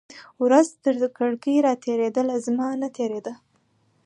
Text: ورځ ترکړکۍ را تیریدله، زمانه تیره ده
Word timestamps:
ورځ 0.43 0.67
ترکړکۍ 0.83 1.55
را 1.65 1.73
تیریدله، 1.83 2.35
زمانه 2.45 2.87
تیره 2.95 3.19
ده 3.25 3.33